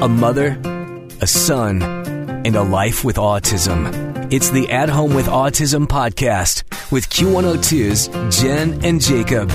[0.00, 0.56] a mother,
[1.20, 4.32] a son, and a life with autism.
[4.32, 8.06] It's the At Home with Autism podcast with Q102's
[8.40, 9.48] Jen and Jacob.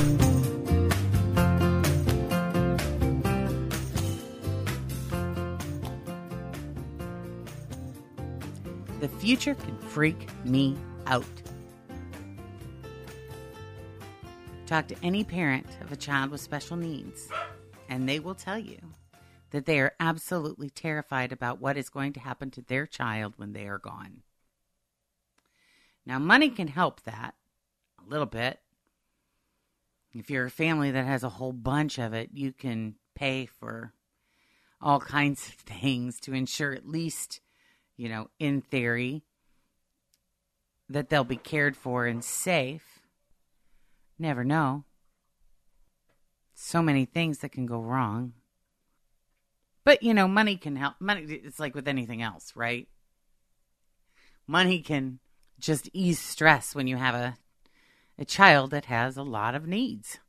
[9.00, 10.76] The future can freak me
[11.08, 11.24] out.
[14.68, 17.30] Talk to any parent of a child with special needs,
[17.88, 18.78] and they will tell you
[19.54, 23.54] that they are absolutely terrified about what is going to happen to their child when
[23.54, 24.24] they are gone.
[26.08, 27.36] Now, money can help that
[28.04, 28.60] a little bit.
[30.12, 33.94] If you're a family that has a whole bunch of it, you can pay for
[34.82, 37.40] all kinds of things to ensure, at least,
[37.96, 39.22] you know, in theory,
[40.90, 43.02] that they'll be cared for and safe.
[44.18, 44.86] Never know.
[46.56, 48.34] So many things that can go wrong.
[49.86, 50.96] But you know, money can help.
[51.00, 52.88] Money, it's like with anything else, right?
[54.48, 55.20] Money can
[55.60, 57.38] just ease stress when you have a
[58.18, 60.20] a child that has a lot of needs.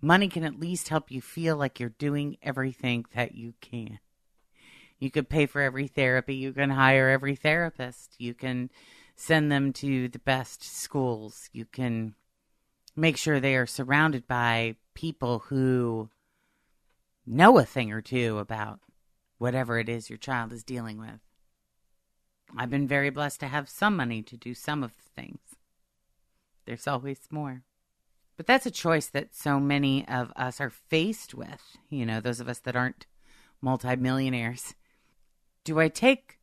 [0.00, 3.98] Money can at least help you feel like you're doing everything that you can.
[4.98, 6.34] You could pay for every therapy.
[6.34, 8.16] You can hire every therapist.
[8.18, 8.70] You can
[9.16, 11.50] send them to the best schools.
[11.52, 12.14] You can
[12.96, 16.08] make sure they are surrounded by people who
[17.30, 18.80] know a thing or two about
[19.38, 21.20] whatever it is your child is dealing with.
[22.56, 25.40] I've been very blessed to have some money to do some of the things.
[26.66, 27.62] There's always more.
[28.36, 32.40] But that's a choice that so many of us are faced with, you know, those
[32.40, 33.06] of us that aren't
[33.60, 34.74] multimillionaires.
[35.64, 36.38] Do I take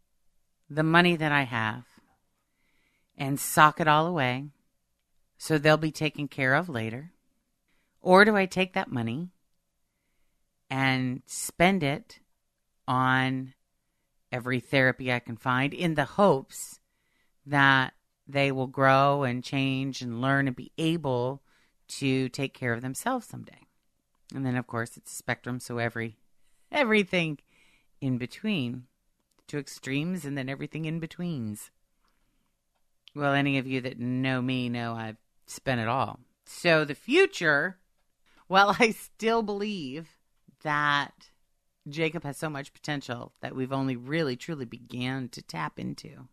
[0.69, 1.85] the money that I have
[3.17, 4.45] and sock it all away
[5.37, 7.11] so they'll be taken care of later?
[8.01, 9.31] Or do I take that money
[10.69, 12.19] and spend it
[12.87, 13.53] on
[14.31, 16.79] every therapy I can find in the hopes
[17.45, 17.93] that
[18.27, 21.41] they will grow and change and learn and be able
[21.87, 23.61] to take care of themselves someday.
[24.33, 26.17] And then of course it's a spectrum so every
[26.71, 27.39] everything
[28.01, 28.83] in between
[29.47, 31.71] to extremes and then everything in betweens.
[33.15, 36.19] Well, any of you that know me know I've spent it all.
[36.45, 37.77] So the future,
[38.49, 40.16] well, I still believe
[40.63, 41.29] that
[41.89, 46.27] Jacob has so much potential that we've only really truly began to tap into.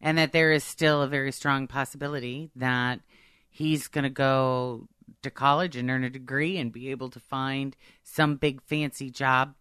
[0.00, 3.00] And that there is still a very strong possibility that
[3.48, 4.86] he's going to go
[5.22, 9.54] to college and earn a degree and be able to find some big fancy job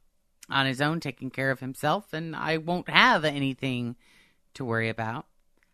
[0.50, 2.14] on his own, taking care of himself.
[2.14, 3.96] And I won't have anything
[4.54, 5.26] to worry about.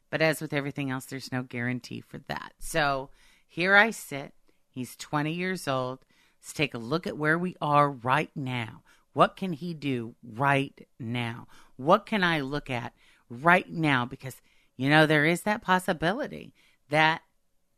[0.09, 2.53] But as with everything else, there's no guarantee for that.
[2.59, 3.09] So
[3.47, 4.33] here I sit.
[4.69, 5.99] He's 20 years old.
[6.43, 8.83] Let's take a look at where we are right now.
[9.13, 11.47] What can he do right now?
[11.77, 12.93] What can I look at
[13.29, 14.03] right now?
[14.03, 14.41] Because,
[14.75, 16.53] you know, there is that possibility
[16.89, 17.21] that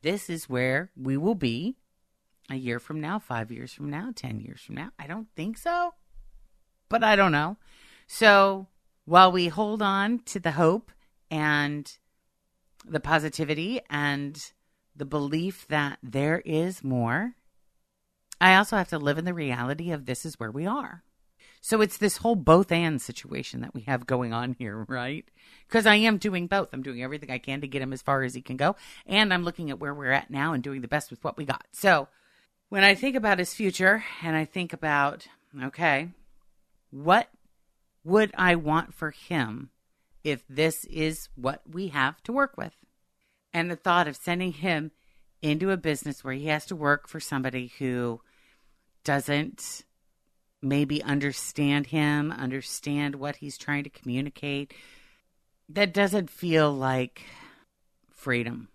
[0.01, 1.75] this is where we will be
[2.49, 4.89] a year from now, five years from now, 10 years from now.
[4.97, 5.93] I don't think so,
[6.89, 7.57] but I don't know.
[8.07, 8.65] So
[9.05, 10.91] while we hold on to the hope
[11.29, 11.95] and
[12.83, 14.43] the positivity and
[14.95, 17.35] the belief that there is more,
[18.45, 21.01] I also have to live in the reality of this is where we are.
[21.61, 25.25] So it's this whole both and situation that we have going on here, right?
[25.67, 26.69] Because I am doing both.
[26.71, 28.75] I'm doing everything I can to get him as far as he can go.
[29.07, 31.45] And I'm looking at where we're at now and doing the best with what we
[31.45, 31.65] got.
[31.71, 32.07] So
[32.69, 35.25] when I think about his future and I think about,
[35.63, 36.09] okay,
[36.91, 37.29] what
[38.03, 39.71] would I want for him
[40.23, 42.75] if this is what we have to work with?
[43.51, 44.91] And the thought of sending him
[45.41, 48.21] into a business where he has to work for somebody who
[49.05, 49.85] doesn't
[50.61, 54.73] maybe understand him, understand what he's trying to communicate.
[55.69, 57.21] That doesn't feel like
[58.09, 58.67] freedom.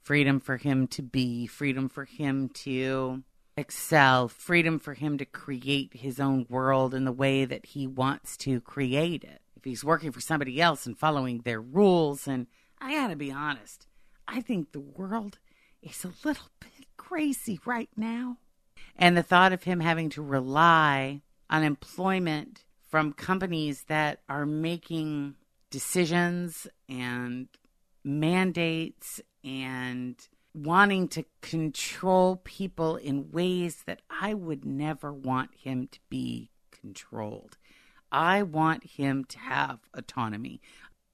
[0.00, 3.22] Freedom for him to be, freedom for him to
[3.56, 8.36] excel, freedom for him to create his own world in the way that he wants
[8.38, 9.42] to create it.
[9.56, 12.46] If he's working for somebody else and following their rules, and
[12.80, 13.86] I gotta be honest,
[14.26, 15.38] I think the world
[15.82, 18.38] is a little bit crazy right now.
[18.96, 25.36] And the thought of him having to rely on employment from companies that are making
[25.70, 27.48] decisions and
[28.04, 30.16] mandates and
[30.54, 37.56] wanting to control people in ways that I would never want him to be controlled.
[38.10, 40.60] I want him to have autonomy.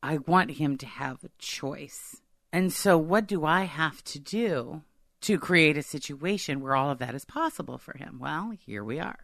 [0.03, 2.23] I want him to have a choice.
[2.53, 4.83] And so, what do I have to do
[5.23, 8.19] to create a situation where all of that is possible for him.
[8.21, 9.19] Well, here we are.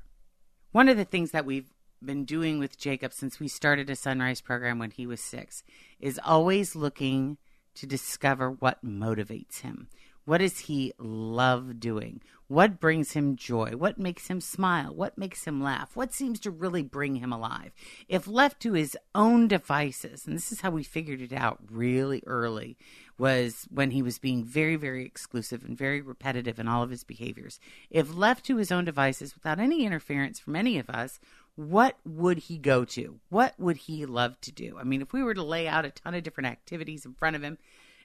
[0.72, 1.70] One of the things that we've
[2.04, 5.62] been doing with Jacob since we started a Son-Rise program when he was six
[6.00, 7.36] is always looking
[7.74, 9.88] to discover what motivates him.
[10.24, 12.20] What does he love doing?
[12.46, 13.70] What brings him joy?
[13.70, 14.94] What makes him smile?
[14.94, 15.96] What makes him laugh?
[15.96, 17.72] What seems to really bring him alive?
[18.08, 22.22] If left to his own devices, and this is how we figured it out really
[22.26, 22.76] early,
[23.18, 27.04] was when he was being very, very exclusive and very repetitive in all of his
[27.04, 27.58] behaviors.
[27.90, 31.18] If left to his own devices without any interference from any of us,
[31.54, 33.18] what would he go to?
[33.28, 34.76] What would he love to do?
[34.78, 37.34] I mean, if we were to lay out a ton of different activities in front
[37.36, 37.58] of him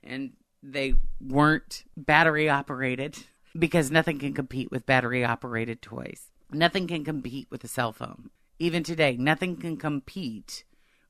[0.03, 3.17] and they weren't battery operated
[3.57, 6.31] because nothing can compete with battery operated toys.
[6.51, 8.29] Nothing can compete with a cell phone.
[8.59, 10.63] Even today, nothing can compete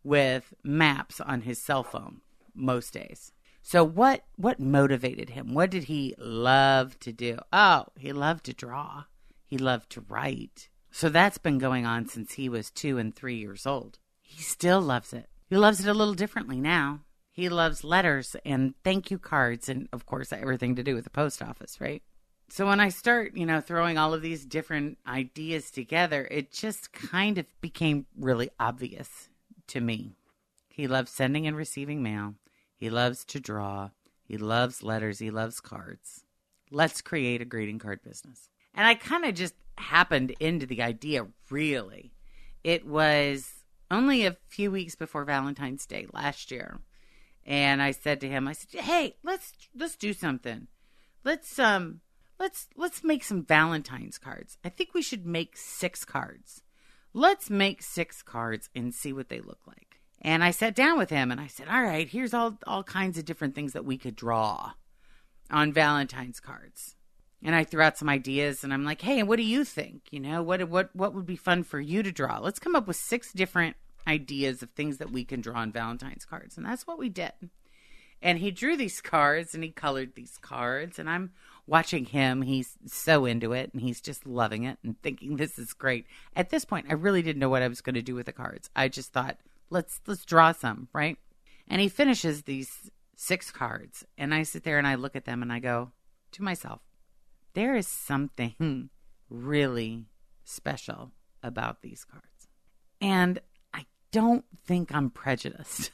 [0.04, 2.22] with maps on his cell phone
[2.54, 3.32] most days.
[3.62, 5.54] So what what motivated him?
[5.54, 7.38] What did he love to do?
[7.52, 9.04] Oh, he loved to draw.
[9.46, 10.70] He loved to write.
[10.92, 14.00] So that's been going on since he was 2 and 3 years old.
[14.22, 15.28] He still loves it.
[15.50, 17.02] He loves it a little differently now.
[17.38, 21.12] He loves letters and thank you cards and, of course, everything to do with the
[21.12, 22.02] post office, right?
[22.50, 26.92] So when I start, you know, throwing all of these different ideas together, it just
[26.92, 29.30] kind of became really obvious
[29.68, 30.16] to me.
[30.68, 32.34] He loves sending and receiving mail.
[32.76, 33.92] He loves to draw.
[34.24, 35.20] He loves letters.
[35.20, 36.24] He loves cards.
[36.72, 38.50] Let's create a greeting card business.
[38.74, 42.14] And I kind of just happened into the idea, really.
[42.64, 46.80] It was only a few weeks before Valentine's Day last year
[47.48, 50.68] and I said to him, I said, "Hey, let's let's do something.
[51.24, 52.02] Let's um
[52.38, 54.58] let's let's make some Valentine's cards.
[54.66, 56.62] I think we should make 6 cards.
[57.14, 61.10] Let's make 6 cards and see what they look like." And I sat down with
[61.10, 63.98] him and I said, "All right, here's all all kinds of different things that we
[63.98, 64.74] could draw
[65.50, 66.96] on Valentine's cards."
[67.42, 70.02] And I threw out some ideas and I'm like, "Hey, what do you think?
[70.12, 72.40] You know, what what what would be fun for you to draw?
[72.40, 73.78] Let's come up with six different
[74.08, 76.58] ideas of things that we can draw on Valentine's cards.
[76.58, 77.34] And that's what we did.
[78.22, 80.98] And he drew these cards and he colored these cards.
[80.98, 81.32] And I'm
[81.68, 82.42] watching him.
[82.42, 86.08] He's so into it and he's just loving it and thinking this is great.
[86.36, 88.34] At this point, I really didn't know what I was going to do with the
[88.34, 88.70] cards.
[88.76, 89.38] I just thought,
[89.70, 91.18] let's let's draw some, right?
[91.68, 94.06] And he finishes these six cards.
[94.18, 95.92] And I sit there and I look at them and I go
[96.32, 96.82] to myself,
[97.54, 98.90] there is something
[99.30, 100.06] really
[100.44, 101.12] special
[101.44, 102.48] about these cards.
[103.02, 103.40] And
[104.18, 105.92] don't think I'm prejudiced.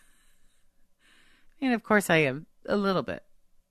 [1.61, 3.21] and of course, I am a little bit.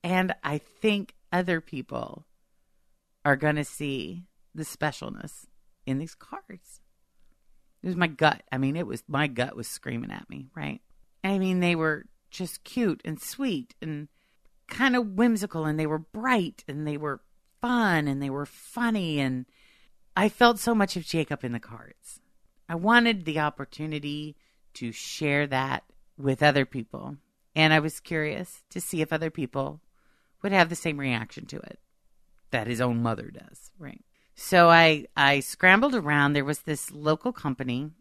[0.03, 2.27] And I think other people
[3.25, 5.47] are going to see the specialness
[5.87, 6.81] in these cards.
[7.81, 8.43] It was my gut.
[8.51, 10.81] I mean, it was my gut was screaming at me, right?
[11.23, 14.07] I mean, they were just cute and sweet and
[14.67, 17.21] kind of whimsical and they were bright and they were
[17.59, 19.47] fun and they were funny and
[20.15, 22.19] I felt so much of Jacob in the cards.
[22.67, 24.35] I wanted the opportunity
[24.75, 25.83] to share that
[26.17, 27.17] with other people.
[27.55, 29.81] And I was curious to see if other people
[30.41, 31.79] would have the same reaction to it
[32.51, 34.03] that his own mother does, right?
[34.35, 36.33] So I I scrambled around.
[36.33, 37.91] There was this local company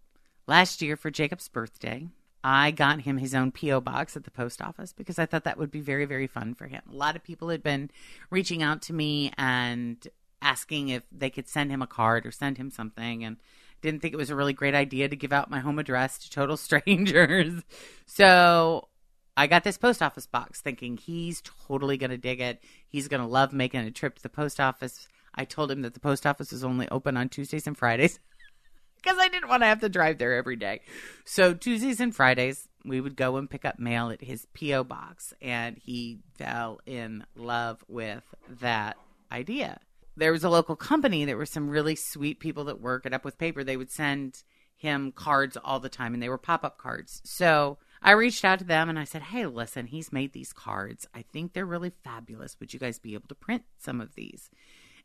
[0.47, 2.09] last year for Jacob's birthday.
[2.45, 5.59] I got him his own PO box at the post office because I thought that
[5.59, 6.83] would be very very fun for him.
[6.91, 7.91] A lot of people had been
[8.31, 10.07] reaching out to me and
[10.41, 13.37] asking if they could send him a card or send him something and
[13.83, 16.31] didn't think it was a really great idea to give out my home address to
[16.31, 17.63] total strangers.
[18.07, 18.89] so
[19.37, 22.63] I got this post office box thinking he's totally going to dig it.
[22.89, 25.09] He's going to love making a trip to the post office.
[25.35, 28.19] I told him that the post office is only open on Tuesdays and Fridays
[29.03, 30.81] because I didn't want to have to drive there every day.
[31.25, 34.85] So Tuesdays and Fridays, we would go and pick up mail at his P.O.
[34.85, 38.25] box, and he fell in love with
[38.61, 38.99] that
[39.31, 39.81] idea
[40.17, 41.25] there was a local company.
[41.25, 43.65] There were some really sweet people that work it Up With Paper.
[43.65, 44.43] They would send
[44.77, 47.23] him cards all the time, and they were pop up cards.
[47.25, 51.07] So I reached out to them and I said, Hey, listen, he's made these cards.
[51.15, 52.57] I think they're really fabulous.
[52.59, 54.51] Would you guys be able to print some of these?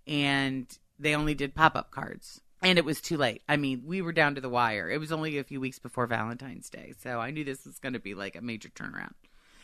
[0.07, 0.65] And
[0.97, 2.41] they only did pop up cards.
[2.63, 3.43] And it was too late.
[3.47, 4.89] I mean, we were down to the wire.
[4.89, 6.93] It was only a few weeks before Valentine's Day.
[6.99, 9.13] So I knew this was going to be like a major turnaround.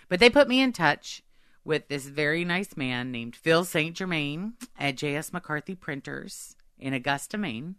[0.09, 1.23] But they put me in touch
[1.65, 3.95] with this very nice man named Phil St.
[3.95, 5.31] Germain at J.S.
[5.31, 7.75] McCarthy Printers in Augusta, Maine.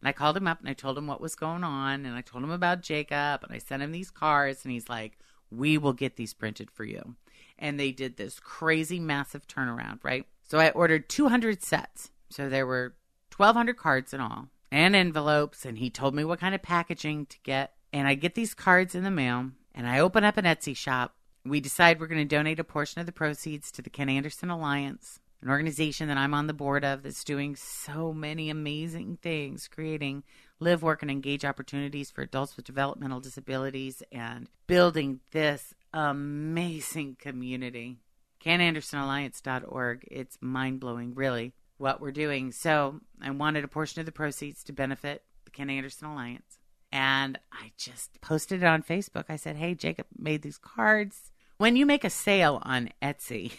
[0.00, 2.20] And I called him up and I told him what was going on and I
[2.20, 5.18] told him about Jacob and I sent him these cards and he's like,
[5.50, 7.16] We will get these printed for you.
[7.58, 10.26] And they did this crazy massive turnaround, right?
[10.42, 12.10] So I ordered 200 sets.
[12.28, 12.94] So there were
[13.36, 15.64] 1,200 cards in all and envelopes.
[15.64, 17.72] And he told me what kind of packaging to get.
[17.92, 21.14] And I get these cards in the mail and I open up an Etsy shop
[21.44, 24.50] we decide we're going to donate a portion of the proceeds to the Ken Anderson
[24.50, 29.68] Alliance, an organization that I'm on the board of that's doing so many amazing things,
[29.68, 30.24] creating
[30.58, 37.98] live, work, and engage opportunities for adults with developmental disabilities and building this amazing community.
[38.42, 40.08] KenAndersonAlliance.org.
[40.10, 42.52] It's mind blowing, really, what we're doing.
[42.52, 46.58] So I wanted a portion of the proceeds to benefit the Ken Anderson Alliance.
[46.90, 49.24] And I just posted it on Facebook.
[49.28, 51.32] I said, Hey, Jacob made these cards.
[51.56, 53.52] When you make a sale on Etsy,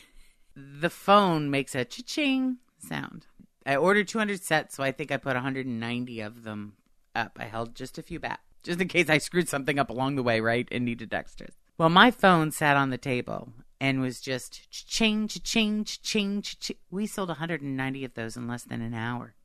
[0.56, 3.26] the phone makes a cha-ching sound.
[3.66, 6.74] I ordered 200 sets, so I think I put 190 of them
[7.16, 7.38] up.
[7.40, 10.24] I held just a few back, just in case I screwed something up along the
[10.24, 11.56] way, right, and needed extras.
[11.78, 16.60] Well, my phone sat on the table and was just change, change, change.
[16.60, 19.36] ch We sold 190 of those in less than an hour.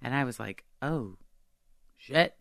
[0.00, 1.16] And I was like, oh,
[1.96, 2.34] shit.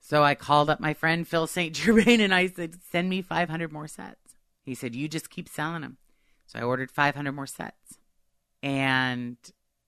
[0.00, 1.74] So I called up my friend Phil St.
[1.74, 4.25] Germain and I said, send me 500 more sets.
[4.66, 5.96] He said, you just keep selling them.
[6.46, 7.98] So I ordered 500 more sets
[8.62, 9.36] and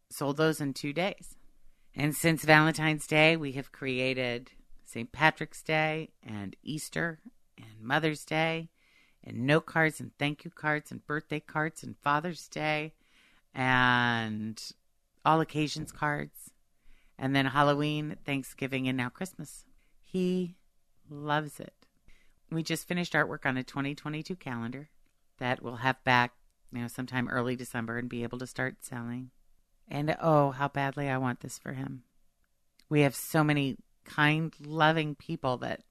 [0.09, 1.37] sold those in two days.
[1.97, 4.53] And since Valentine's Day, we have created
[4.85, 5.11] St.
[5.11, 7.19] Patrick's Day and Easter
[7.59, 8.71] and Mother's Day
[9.25, 12.95] and note cards and thank you cards and birthday cards and Father's Day
[13.53, 14.63] and
[15.25, 16.53] all occasions cards.
[17.19, 19.65] And then Halloween, Thanksgiving, and now Christmas.
[20.01, 20.55] He
[21.11, 21.78] loves it.
[22.51, 24.89] We just finished artwork on a 2022 calendar
[25.39, 26.33] that we'll have back,
[26.73, 29.31] you know, sometime early December and be able to start selling.
[29.87, 32.03] And oh, how badly I want this for him.
[32.89, 35.83] We have so many kind, loving people that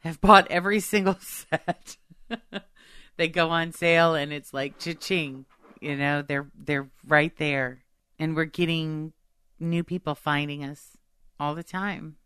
[0.00, 1.96] have bought every single set.
[3.16, 5.46] they go on sale and it's like cha-ching.
[5.80, 7.84] You know, they're they're right there.
[8.18, 9.12] And we're getting
[9.58, 10.96] new people finding us
[11.38, 12.16] all the time.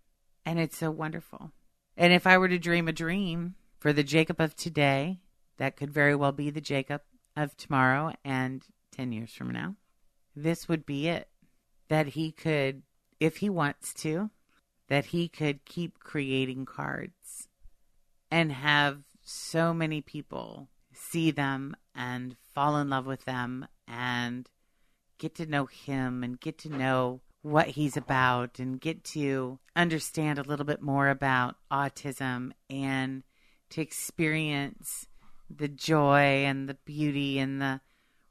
[0.44, 1.52] And it's so wonderful.
[1.96, 5.20] And if I were to dream a dream for the Jacob of today,
[5.58, 7.02] that could very well be the Jacob
[7.36, 9.76] of tomorrow and 10 years from now.
[10.34, 11.28] This would be it.
[11.88, 12.82] That he could,
[13.20, 14.30] if he wants to,
[14.88, 17.48] that he could keep creating cards
[18.30, 24.48] and have so many people see them and fall in love with them and
[25.18, 30.38] get to know him and get to know what he's about and get to understand
[30.38, 33.22] a little bit more about autism and
[33.68, 35.06] to experience
[35.54, 37.82] the joy and the beauty and the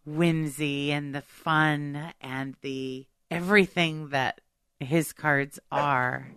[0.04, 4.42] whimsy and the fun and the everything that
[4.80, 6.32] his cards are.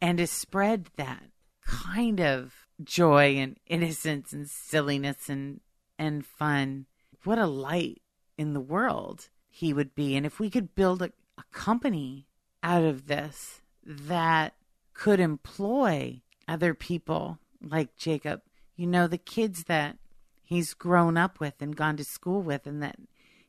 [0.00, 1.24] And to spread that
[1.66, 2.54] kind of
[2.84, 5.60] joy and innocence and silliness and
[5.98, 6.86] and fun.
[7.24, 8.00] What a light
[8.38, 10.14] in the world he would be.
[10.14, 12.26] And if we could build a, a company
[12.62, 14.54] out of this that
[14.92, 18.42] could employ other people like Jacob
[18.76, 19.96] you know the kids that
[20.42, 22.96] he's grown up with and gone to school with and that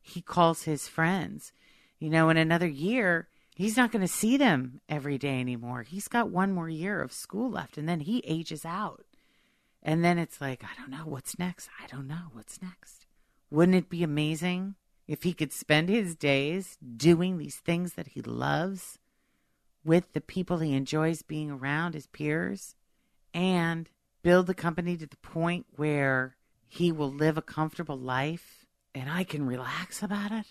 [0.02, 1.52] he calls his friends
[2.00, 6.08] you know in another year he's not going to see them every day anymore he's
[6.08, 9.06] got one more year of school left and then he ages out
[9.86, 11.70] and then it's like, I don't know what's next.
[11.80, 13.06] I don't know what's next.
[13.52, 14.74] Wouldn't it be amazing
[15.08, 19.00] if he could spend his days doing these things that he loves
[19.84, 22.76] with the people he enjoys being around, his peers,
[23.34, 23.90] and
[24.24, 26.36] build the company to the point where
[26.68, 30.46] he will live a comfortable life and I can relax about it?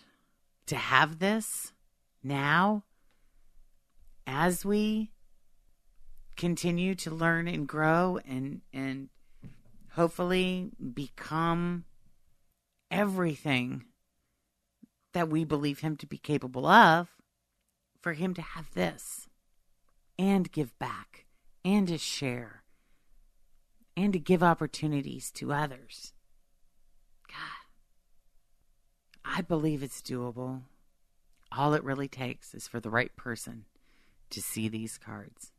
[0.67, 1.73] To have this
[2.23, 2.85] now
[4.27, 5.11] as we
[6.37, 9.09] continue to learn and grow and and
[9.93, 11.85] hopefully become
[12.91, 13.85] everything
[15.15, 17.09] that we believe him to be capable of,
[18.01, 19.29] for him to have this
[20.19, 21.25] and give back
[21.65, 22.63] and to share
[23.97, 26.13] and to give opportunities to others.
[27.29, 27.65] God,
[29.25, 30.63] I believe it's doable.
[31.57, 33.65] All it really takes is for the right person
[34.31, 35.53] to see these cards.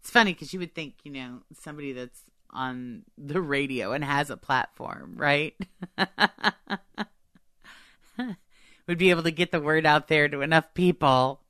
[0.00, 2.20] It's funny because you would think, you know, somebody that's
[2.50, 5.54] on the radio and has a platform, right?
[8.86, 11.40] Would be able to get the word out there to enough people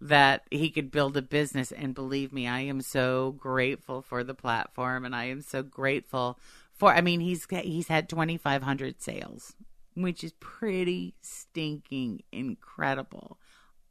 [0.00, 1.72] that he could build a business.
[1.72, 6.38] And believe me, I am so grateful for the platform, and I am so grateful
[6.74, 6.92] for.
[6.92, 9.54] I mean, he's he's had twenty five hundred sales,
[9.94, 13.38] which is pretty stinking incredible,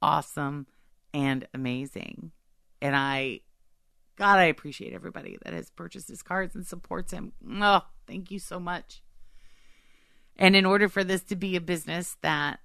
[0.02, 0.68] awesome,
[1.14, 2.32] and amazing.
[2.82, 3.42] And I
[4.16, 7.34] God, I appreciate everybody that has purchased his cards and supports him.
[7.50, 9.03] Oh, thank you so much.
[10.38, 12.60] And in order for this to be a business that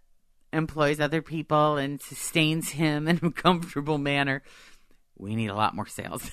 [0.52, 4.42] employs other people and sustains him in a comfortable manner,
[5.16, 6.30] we need a lot more sales.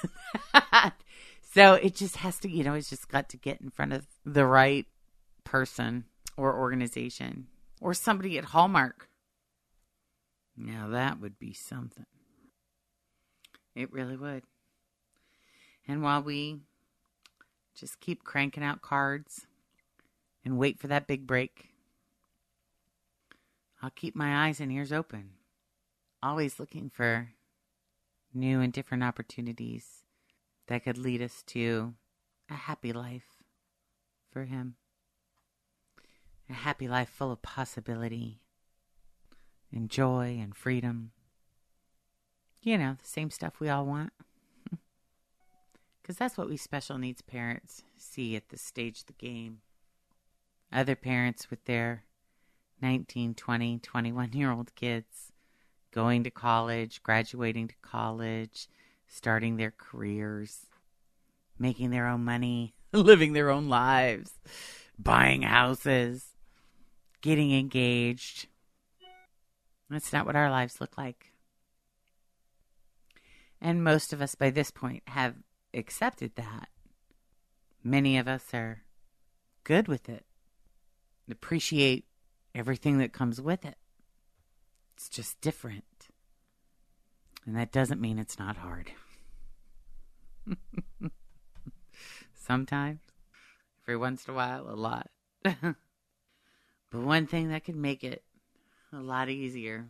[1.54, 4.06] so it just has to, you know, it's just got to get in front of
[4.26, 4.86] the right
[5.44, 6.06] person
[6.38, 7.48] or organization
[7.82, 9.10] or somebody at Hallmark.
[10.56, 12.06] Now that would be something.
[13.76, 14.44] It really would.
[15.88, 16.60] And while we
[17.76, 19.46] just keep cranking out cards
[20.46, 21.72] and wait for that big break,
[23.82, 25.32] I'll keep my eyes and ears open,
[26.24, 27.32] always looking for
[28.34, 30.04] new and different opportunities
[30.68, 31.96] that could lead us to
[32.50, 33.44] a happy life
[34.32, 34.76] for him.
[36.50, 38.42] A happy life full of possibility
[39.72, 41.12] and joy and freedom.
[42.62, 44.14] You know, the same stuff we all want.
[46.02, 49.62] Because that's what we special needs parents see at this stage of the game.
[50.76, 52.04] Other parents with their
[52.82, 55.32] 19, 20, 21 year old kids
[55.94, 58.68] going to college, graduating to college,
[59.08, 60.66] starting their careers,
[61.58, 64.34] making their own money, living their own lives,
[65.00, 66.36] buying houses,
[67.22, 68.48] getting engaged.
[69.90, 71.32] That's not what our lives look like.
[73.62, 75.36] And most of us by this point have
[75.74, 76.68] accepted that.
[77.82, 78.82] Many of us are
[79.64, 80.25] good with it,
[81.32, 82.06] appreciate
[82.54, 83.76] everything that comes with it.
[84.96, 86.10] It's just different.
[87.46, 88.92] And that doesn't mean it's not hard.
[92.34, 93.02] Sometimes,
[93.84, 95.10] every once in a while, a lot.
[95.44, 95.76] but
[96.92, 98.24] one thing that can make it
[98.94, 99.88] a lot easier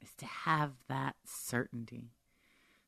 [0.00, 2.12] is to have that certainty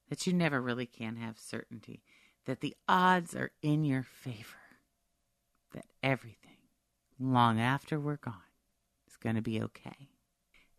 [0.09, 2.03] that you never really can have certainty,
[2.47, 4.59] that the odds are in your favor,
[5.73, 6.54] that everything,
[7.19, 8.35] long after we're gone,
[9.07, 10.09] It's going to be okay.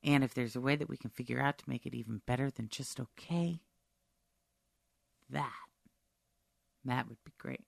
[0.03, 2.51] And if there's a way that we can figure out to make it even better
[2.51, 3.61] than just okay,
[5.29, 5.51] that,
[6.83, 7.65] that would be great.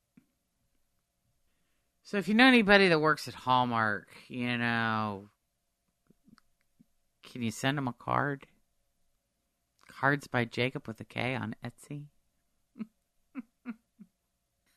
[2.04, 5.30] So if you know anybody that works at Hallmark, you know,
[7.24, 8.48] can you send them a card?
[9.90, 12.06] Cards by Jacob with a K on Etsy.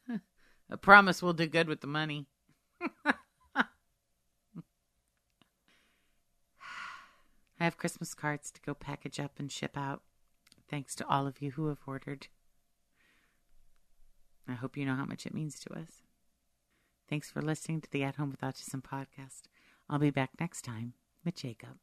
[0.72, 2.26] I promise we'll do good with the money.
[7.60, 10.00] I have Christmas cards to go package up and ship out.
[10.70, 12.28] Thanks to all of you who have ordered.
[14.48, 16.02] I hope you know how much it means to us.
[17.08, 19.42] Thanks for listening to the At Home with Autism podcast.
[19.90, 20.94] I'll be back next time
[21.24, 21.76] with Jacob.